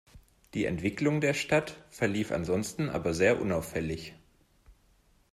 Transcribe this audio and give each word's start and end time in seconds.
Die 0.55 0.65
Entwicklung 0.65 1.21
der 1.21 1.35
Stadt 1.35 1.77
verlief 1.91 2.31
ansonsten 2.31 2.89
aber 2.89 3.13
sehr 3.13 3.39
unauffällig. 3.39 4.15